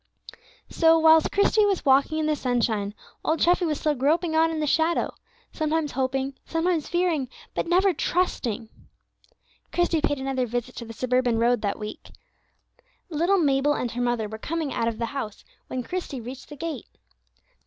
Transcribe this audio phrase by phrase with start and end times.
[0.71, 4.59] So, whilst Christie was walking in the sunshine, Old Treffy was still groping on in
[4.59, 5.13] the shadow,
[5.53, 8.69] sometimes hoping, sometimes fearing, but never trusting.
[9.71, 12.09] Christie paid another visit to the suburban road that week.
[13.09, 16.55] Little Mabel and her mother were coming out of the house when Christie reached the
[16.55, 16.87] gate.